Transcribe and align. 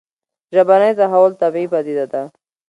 ژبني 0.55 0.91
تحول 0.99 1.31
طبیعي 1.41 1.67
پديده 1.73 2.05
ده 2.11 2.21